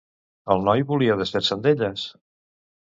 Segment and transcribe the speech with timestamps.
[0.55, 2.09] El noi volia desfer-se d'elles?